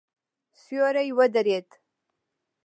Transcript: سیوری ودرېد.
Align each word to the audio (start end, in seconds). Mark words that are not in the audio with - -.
سیوری 0.61 1.09
ودرېد. 1.17 1.69